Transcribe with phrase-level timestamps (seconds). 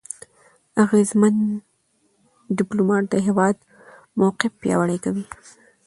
[0.83, 1.35] اغېزمن
[2.57, 3.55] ډيپلوماټ د هېواد
[4.19, 5.25] موقف پیاوړی کوي.